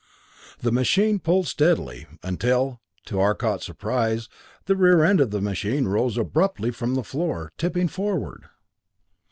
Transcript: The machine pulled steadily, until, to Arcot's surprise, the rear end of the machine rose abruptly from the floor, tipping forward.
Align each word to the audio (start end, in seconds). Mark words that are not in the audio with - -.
The 0.61 0.71
machine 0.71 1.19
pulled 1.19 1.45
steadily, 1.45 2.07
until, 2.23 2.81
to 3.05 3.19
Arcot's 3.19 3.67
surprise, 3.67 4.29
the 4.65 4.75
rear 4.75 5.03
end 5.03 5.21
of 5.21 5.29
the 5.29 5.41
machine 5.41 5.85
rose 5.87 6.17
abruptly 6.17 6.71
from 6.71 6.95
the 6.95 7.03
floor, 7.03 7.51
tipping 7.59 7.87
forward. 7.87 8.45